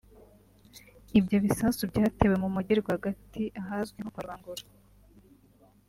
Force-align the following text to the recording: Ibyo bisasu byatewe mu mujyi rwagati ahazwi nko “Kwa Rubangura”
Ibyo 1.19 1.37
bisasu 1.45 1.81
byatewe 1.91 2.35
mu 2.41 2.47
mujyi 2.53 2.73
rwagati 2.81 3.43
ahazwi 3.61 3.97
nko 4.01 4.09
“Kwa 4.13 4.21
Rubangura” 4.23 4.63